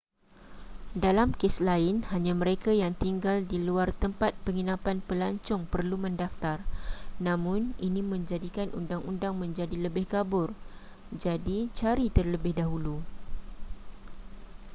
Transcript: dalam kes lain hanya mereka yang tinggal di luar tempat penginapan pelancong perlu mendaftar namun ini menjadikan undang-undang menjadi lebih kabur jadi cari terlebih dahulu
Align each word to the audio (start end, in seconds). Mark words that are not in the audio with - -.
dalam 1.05 1.29
kes 1.39 1.55
lain 1.69 1.95
hanya 2.11 2.33
mereka 2.41 2.71
yang 2.81 2.93
tinggal 3.03 3.37
di 3.51 3.57
luar 3.67 3.89
tempat 4.03 4.31
penginapan 4.45 4.97
pelancong 5.07 5.61
perlu 5.73 5.93
mendaftar 6.05 6.57
namun 7.27 7.61
ini 7.87 8.01
menjadikan 8.13 8.67
undang-undang 8.79 9.33
menjadi 9.43 9.75
lebih 9.85 10.05
kabur 10.13 10.49
jadi 11.23 11.57
cari 11.79 12.07
terlebih 12.17 12.53
dahulu 12.61 12.95